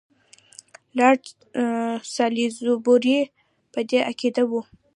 لارډ 0.97 1.23
سالیزبوري 2.15 3.19
په 3.71 3.79
دې 3.89 3.99
عقیده 4.09 4.43
وو. 4.49 4.61